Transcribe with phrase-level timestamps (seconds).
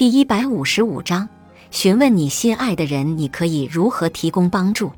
[0.00, 1.28] 第一百五十五章，
[1.70, 4.90] 询问你心爱的人，你可以如何提供帮助，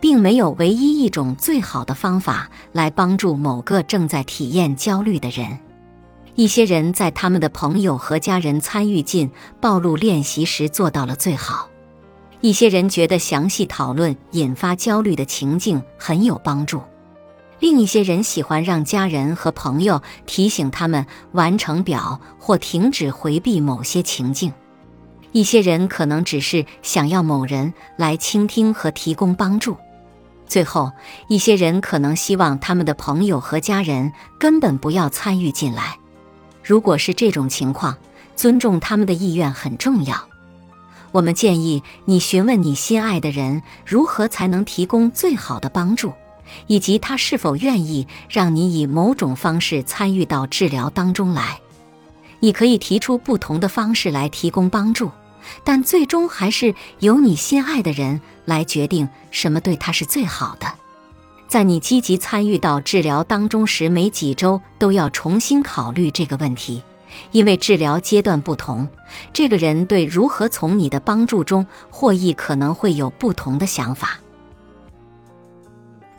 [0.00, 5.60] 并没有唯一一种最好的方法来帮助某个正在体验焦虑的人。
[6.34, 11.68] 一些人在他们的朋友和家人参与进暴露练习时做到了最好。
[12.40, 16.82] 一些人觉得详细讨论引发焦虑的情境很有帮助，
[17.60, 24.52] 另一些人喜欢让家人和朋友提醒他们完成表或停止回避某些情境。
[25.32, 29.76] 一些人可能只是想要某人来倾听和提供帮助。
[30.46, 30.90] 最后，
[31.28, 35.98] 一些人可能希望他们的朋友和家人根本不要参与进来。
[36.62, 37.96] 如果是这种情况，
[38.34, 40.16] 尊重他们的意愿很重要。
[41.12, 46.12] 我们建议你询问你心爱的人如何才能提供最好的帮助，
[46.66, 51.60] 以及他是否愿意让你以某种方式参与到治疗当中来。
[52.40, 55.10] 你可以提出不同的方式来提供帮助，
[55.64, 60.66] 但最终还是由你心爱的人来决定什么对他是最好的。
[61.48, 66.82] 在你积极参与到治疗当中时，每几周都要重新考虑这个问题。
[67.32, 68.86] 因为治疗阶段不同，
[69.32, 74.20] 这个人对如何从你的帮助中获益可能会有不同的想法。